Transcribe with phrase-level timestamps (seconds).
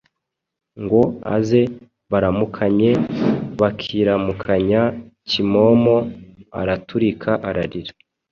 [0.83, 1.01] ngo
[1.35, 1.61] aze
[2.11, 2.91] baramukanye,
[3.61, 4.81] bakiramukanya
[5.29, 5.97] Kimomo
[6.59, 7.91] araturika ararira.